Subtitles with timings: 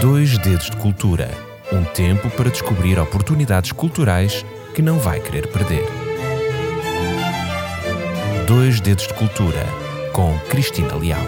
[0.00, 5.84] Dois Dedos de Cultura um tempo para descobrir oportunidades culturais que não vai querer perder.
[8.46, 9.66] Dois Dedos de Cultura
[10.12, 11.22] com Cristina Leal.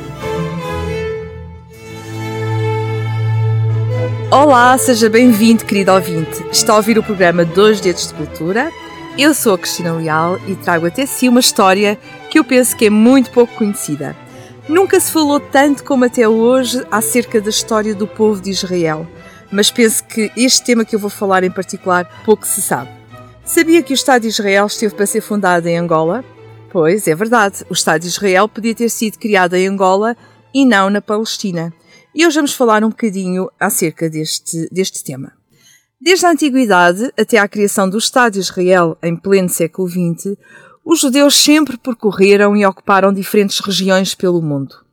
[4.30, 6.44] Olá, seja bem-vindo, querido ouvinte.
[6.50, 8.70] Está a ouvir o programa Dois Dedos de Cultura.
[9.16, 11.98] Eu sou a Cristina Leal e trago até si uma história
[12.30, 14.14] que eu penso que é muito pouco conhecida.
[14.68, 19.06] Nunca se falou tanto como até hoje acerca da história do povo de Israel,
[19.52, 22.90] mas penso que este tema que eu vou falar em particular pouco se sabe.
[23.44, 26.24] Sabia que o Estado de Israel esteve para ser fundado em Angola?
[26.72, 30.16] Pois, é verdade, o Estado de Israel podia ter sido criado em Angola
[30.54, 31.70] e não na Palestina.
[32.14, 35.32] E hoje vamos falar um bocadinho acerca deste, deste tema.
[36.00, 40.36] Desde a Antiguidade até à criação do Estado de Israel em pleno século XX,
[40.84, 44.84] os judeus sempre percorreram e ocuparam diferentes regiões pelo mundo.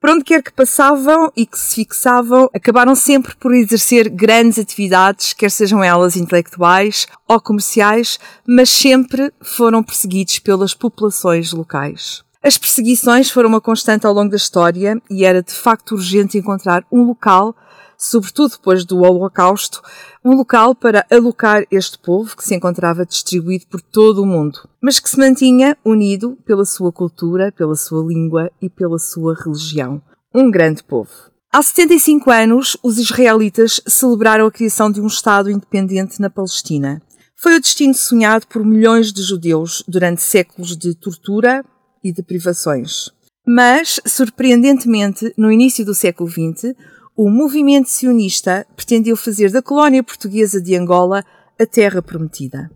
[0.00, 5.32] Por onde quer que passavam e que se fixavam, acabaram sempre por exercer grandes atividades,
[5.32, 12.22] quer sejam elas intelectuais ou comerciais, mas sempre foram perseguidos pelas populações locais.
[12.42, 16.84] As perseguições foram uma constante ao longo da história e era de facto urgente encontrar
[16.92, 17.56] um local
[17.98, 19.80] sobretudo depois do Holocausto,
[20.24, 24.98] um local para alocar este povo que se encontrava distribuído por todo o mundo, mas
[24.98, 30.02] que se mantinha unido pela sua cultura, pela sua língua e pela sua religião.
[30.34, 31.10] Um grande povo.
[31.52, 37.00] Há 75 anos, os israelitas celebraram a criação de um Estado independente na Palestina.
[37.34, 41.64] Foi o destino sonhado por milhões de judeus durante séculos de tortura
[42.02, 43.10] e de privações.
[43.46, 46.74] Mas, surpreendentemente, no início do século XX,
[47.16, 51.24] o movimento sionista pretendeu fazer da colónia portuguesa de Angola
[51.58, 52.70] a terra prometida.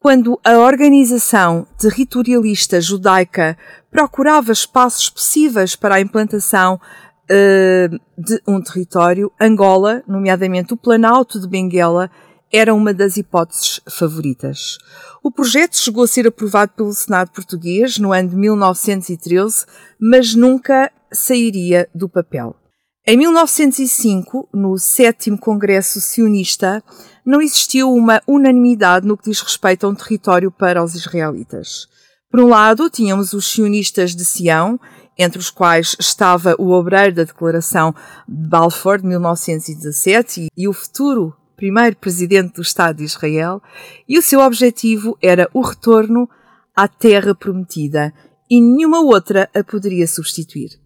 [0.00, 3.56] Quando a organização territorialista judaica
[3.88, 11.46] procurava espaços possíveis para a implantação uh, de um território, Angola, nomeadamente o Planalto de
[11.46, 12.10] Benguela,
[12.52, 14.76] era uma das hipóteses favoritas.
[15.22, 19.64] O projeto chegou a ser aprovado pelo Senado português no ano de 1913,
[20.00, 22.56] mas nunca sairia do papel.
[23.04, 26.80] Em 1905, no sétimo Congresso Sionista,
[27.26, 31.88] não existiu uma unanimidade no que diz respeito a um território para os israelitas.
[32.30, 34.78] Por um lado, tínhamos os sionistas de Sião,
[35.18, 37.92] entre os quais estava o obreiro da Declaração
[38.28, 43.60] de Balfour de 1917 e o futuro primeiro presidente do Estado de Israel,
[44.08, 46.30] e o seu objetivo era o retorno
[46.74, 48.14] à terra prometida,
[48.48, 50.80] e nenhuma outra a poderia substituir.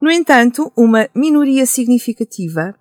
[0.00, 2.74] No entanto, uma minoria significativa,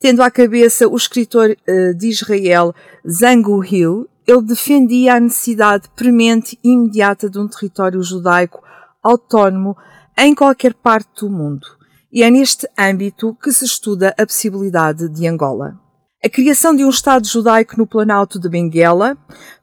[0.00, 2.74] tendo à cabeça o escritor uh, de Israel
[3.06, 8.62] Zangu Hill, ele defendia a necessidade premente e imediata de um território judaico
[9.02, 9.76] autónomo
[10.16, 11.66] em qualquer parte do mundo.
[12.10, 15.78] E é neste âmbito que se estuda a possibilidade de Angola.
[16.24, 19.18] A criação de um Estado judaico no Planalto de Benguela,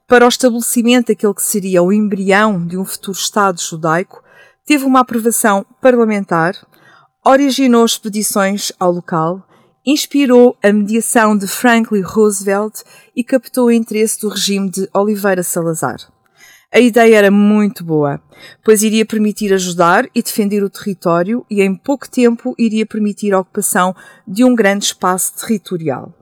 [0.06, 4.22] para o estabelecimento daquele que seria o embrião de um futuro Estado judaico,
[4.66, 6.54] teve uma aprovação parlamentar,
[7.24, 9.46] originou expedições ao local,
[9.86, 12.82] inspirou a mediação de Franklin Roosevelt
[13.14, 15.98] e captou o interesse do regime de Oliveira Salazar.
[16.72, 18.22] A ideia era muito boa,
[18.64, 23.40] pois iria permitir ajudar e defender o território e em pouco tempo iria permitir a
[23.40, 23.94] ocupação
[24.26, 26.14] de um grande espaço territorial.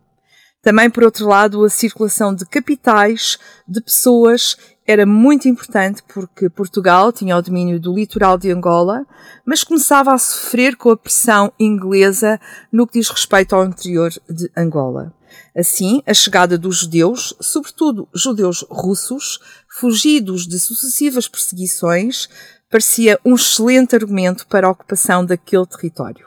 [0.63, 4.57] Também, por outro lado, a circulação de capitais, de pessoas
[4.89, 9.07] era muito importante porque Portugal tinha o domínio do litoral de Angola,
[9.45, 12.41] mas começava a sofrer com a pressão inglesa
[12.73, 15.13] no que diz respeito ao interior de Angola.
[15.55, 19.39] Assim, a chegada dos judeus, sobretudo judeus russos,
[19.79, 22.27] fugidos de sucessivas perseguições,
[22.71, 26.27] parecia um excelente argumento para a ocupação daquele território.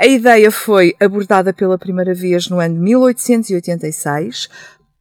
[0.00, 4.48] A ideia foi abordada pela primeira vez no ano de 1886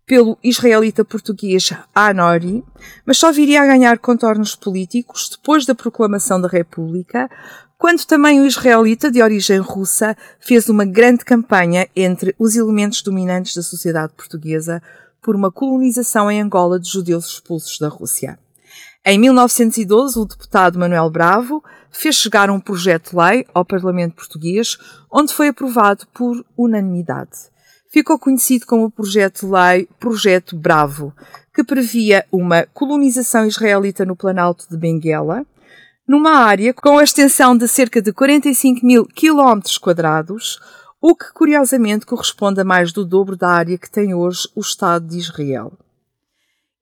[0.08, 2.64] pelo israelita português Anori,
[3.06, 7.30] mas só viria a ganhar contornos políticos depois da proclamação da República,
[7.78, 13.54] quando também o israelita de origem russa fez uma grande campanha entre os elementos dominantes
[13.54, 14.82] da sociedade portuguesa
[15.22, 18.40] por uma colonização em Angola de judeus expulsos da Rússia.
[19.06, 21.62] Em 1912, o deputado Manuel Bravo
[21.92, 24.78] fez chegar um projeto de lei ao Parlamento português,
[25.12, 27.57] onde foi aprovado por unanimidade
[27.90, 31.14] ficou conhecido como o projeto lei Projeto Bravo,
[31.54, 35.46] que previa uma colonização israelita no Planalto de Benguela,
[36.08, 40.60] numa área com a extensão de cerca de 45 mil quilómetros quadrados,
[41.02, 45.08] o que curiosamente corresponde a mais do dobro da área que tem hoje o Estado
[45.08, 45.74] de Israel.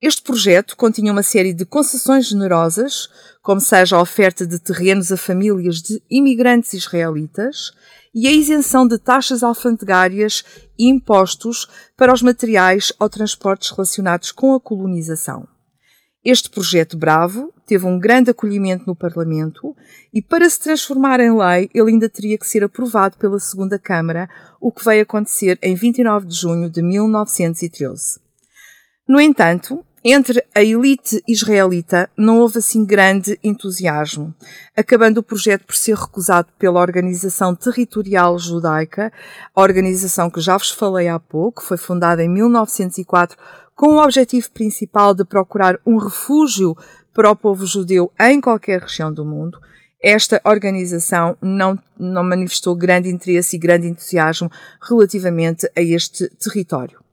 [0.00, 3.08] Este projeto continha uma série de concessões generosas,
[3.42, 7.72] como seja a oferta de terrenos a famílias de imigrantes israelitas
[8.14, 10.44] e a isenção de taxas alfandegárias
[10.78, 11.66] e impostos
[11.96, 15.48] para os materiais ou transportes relacionados com a colonização.
[16.22, 19.74] Este projeto bravo teve um grande acolhimento no Parlamento
[20.12, 24.28] e, para se transformar em lei, ele ainda teria que ser aprovado pela Segunda Câmara,
[24.60, 28.26] o que veio acontecer em 29 de junho de 1913.
[29.08, 34.32] No entanto, entre a elite israelita não houve assim grande entusiasmo,
[34.76, 39.12] acabando o projeto por ser recusado pela Organização Territorial Judaica,
[39.52, 43.36] a organização que já vos falei há pouco, foi fundada em 1904
[43.74, 46.76] com o objetivo principal de procurar um refúgio
[47.12, 49.58] para o povo judeu em qualquer região do mundo.
[50.00, 54.48] Esta organização não, não manifestou grande interesse e grande entusiasmo
[54.80, 57.04] relativamente a este território.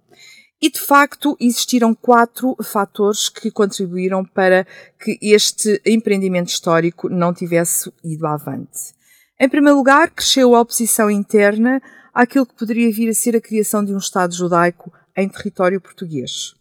[0.64, 4.66] E de facto existiram quatro fatores que contribuíram para
[4.98, 8.94] que este empreendimento histórico não tivesse ido avante.
[9.38, 11.82] Em primeiro lugar, cresceu a oposição interna
[12.14, 16.56] àquilo que poderia vir a ser a criação de um Estado judaico em território português.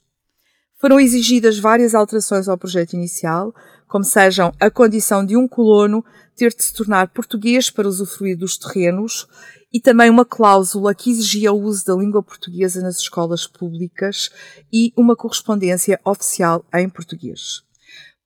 [0.83, 3.55] Foram exigidas várias alterações ao projeto inicial,
[3.87, 8.59] como sejam a condição de um colono ter de se tornar português para usufruir dos
[8.59, 9.29] terrenos
[9.73, 14.29] e também uma cláusula que exigia o uso da língua portuguesa nas escolas públicas
[14.73, 17.63] e uma correspondência oficial em português.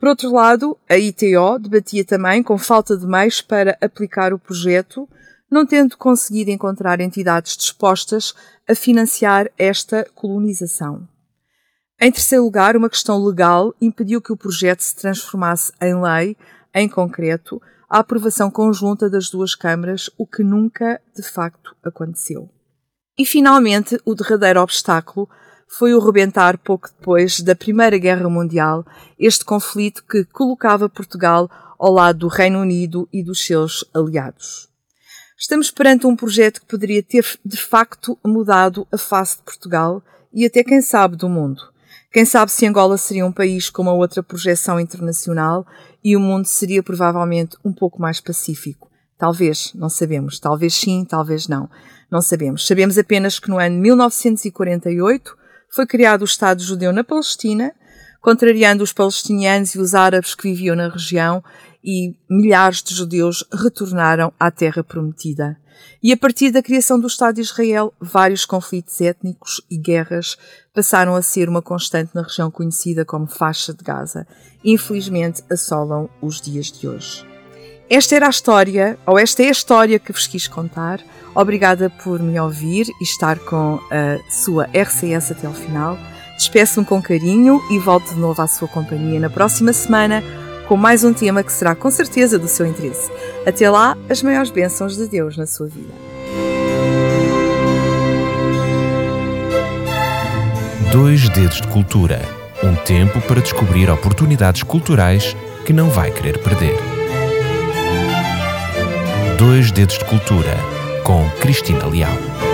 [0.00, 5.06] Por outro lado, a ITO debatia também com falta de meios para aplicar o projeto,
[5.50, 8.34] não tendo conseguido encontrar entidades dispostas
[8.66, 11.06] a financiar esta colonização.
[11.98, 16.37] Em terceiro lugar, uma questão legal impediu que o projeto se transformasse em lei,
[16.75, 22.50] em concreto, a aprovação conjunta das duas câmaras, o que nunca de facto aconteceu.
[23.19, 25.26] E finalmente, o derradeiro obstáculo
[25.66, 28.84] foi o rebentar pouco depois da Primeira Guerra Mundial,
[29.19, 34.69] este conflito que colocava Portugal ao lado do Reino Unido e dos seus aliados.
[35.38, 40.44] Estamos perante um projeto que poderia ter de facto mudado a face de Portugal e
[40.44, 41.75] até quem sabe do mundo.
[42.16, 45.66] Quem sabe se Angola seria um país com uma outra projeção internacional
[46.02, 48.90] e o mundo seria provavelmente um pouco mais pacífico.
[49.18, 50.40] Talvez, não sabemos.
[50.40, 51.68] Talvez sim, talvez não.
[52.10, 52.66] Não sabemos.
[52.66, 55.36] Sabemos apenas que no ano 1948
[55.68, 57.74] foi criado o Estado judeu na Palestina,
[58.22, 61.44] contrariando os palestinianos e os árabes que viviam na região,
[61.86, 65.56] e milhares de judeus retornaram à terra prometida.
[66.02, 70.36] E a partir da criação do Estado de Israel, vários conflitos étnicos e guerras
[70.74, 74.26] passaram a ser uma constante na região conhecida como Faixa de Gaza.
[74.64, 77.24] Infelizmente, assolam os dias de hoje.
[77.88, 81.00] Esta era a história, ou esta é a história que vos quis contar.
[81.34, 85.96] Obrigada por me ouvir e estar com a sua RCS até ao final.
[86.36, 90.22] Despeço-me com carinho e volto de novo à sua companhia na próxima semana
[90.66, 93.10] com mais um tema que será com certeza do seu interesse.
[93.46, 95.94] Até lá, as maiores bênçãos de Deus na sua vida.
[100.92, 106.76] Dois Dedos de Cultura um tempo para descobrir oportunidades culturais que não vai querer perder.
[109.36, 110.56] Dois Dedos de Cultura
[111.04, 112.45] com Cristina Leal.